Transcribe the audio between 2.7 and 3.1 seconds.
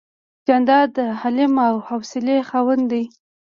دی.